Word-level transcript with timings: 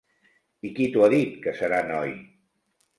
I 0.69 0.71
qui 0.79 0.87
t'ho 0.97 1.05
ha 1.09 1.11
dit 1.17 1.37
que 1.47 1.57
serà 1.63 1.85
noi? 1.95 2.19